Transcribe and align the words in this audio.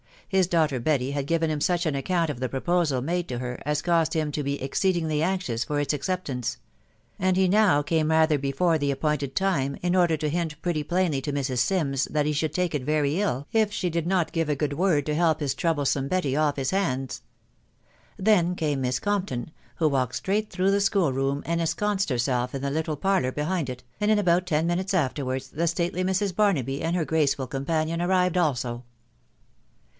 His 0.27 0.47
daughter 0.47 0.79
"Betty 0.79 1.11
YmA. 1.13 1.25
^lncsl'• 1.39 1.53
such 1.61 1.85
an 1.85 1.93
account 1.93 2.31
of 2.31 2.39
the 2.39 2.49
proposal 2.49 3.01
made 3.01 3.27
to 3.27 3.37
\v«, 3.37 3.43
a& 3.43 3.45
ta.\»R& 3.47 3.53
THE 3.53 3.61
WIDOW 3.67 3.81
BARNABY. 3.85 4.01
89 4.09 4.21
him 4.27 4.31
to 4.31 4.43
be 4.43 4.61
exceedingly 4.63 5.21
anxious 5.21 5.63
for 5.65 5.79
its 5.79 5.93
acceptance; 5.93 6.57
and 7.19 7.37
he 7.37 7.47
now 7.47 7.81
came 7.83 8.09
rather 8.09 8.39
before 8.39 8.77
the 8.79 8.89
appointed 8.91 9.35
time, 9.35 9.77
in 9.83 9.95
order 9.95 10.17
to 10.17 10.29
hint 10.29 10.59
pretty 10.63 10.83
plainly 10.83 11.21
to 11.21 11.33
Mrs. 11.33 11.59
Sims 11.59 12.05
that 12.05 12.25
he 12.25 12.31
should 12.33 12.53
take 12.53 12.73
it 12.73 12.81
very 12.83 13.19
ill, 13.21 13.45
if 13.51 13.71
she 13.73 13.89
did 13.91 14.07
not 14.07 14.31
give 14.31 14.47
a 14.49 14.55
good 14.55 14.73
word 14.73 15.05
to 15.05 15.13
help 15.13 15.39
his 15.41 15.53
troublesome 15.53 16.07
Betty 16.07 16.35
off 16.35 16.55
his 16.55 16.71
hands. 16.71 17.21
Then 18.17 18.55
came 18.55 18.81
Miss 18.81 18.99
Compton, 18.99 19.51
who 19.75 19.89
walked 19.89 20.15
straight 20.15 20.49
through 20.49 20.71
the 20.71 20.81
school 20.81 21.11
room, 21.13 21.43
and 21.45 21.59
ensconced 21.61 22.09
herself 22.09 22.55
in 22.55 22.61
the 22.63 22.71
little 22.71 22.95
parlour 22.97 23.33
behind 23.33 23.69
it, 23.69 23.83
and 23.99 24.09
in 24.09 24.17
about 24.17 24.47
ten 24.47 24.65
minutes 24.65 24.93
afterwards 24.95 25.49
the 25.49 25.67
stately 25.67 26.03
Mrs. 26.03 26.33
Barnaby 26.33 26.81
and 26.81 26.95
her 26.95 27.05
graceful 27.05 27.47
companion 27.47 28.01
arrived 28.01 28.37
also. 28.37 28.83